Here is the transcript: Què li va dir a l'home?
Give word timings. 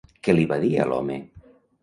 Què 0.27 0.33
li 0.37 0.45
va 0.53 0.57
dir 0.63 0.71
a 0.79 0.87
l'home? 0.93 1.19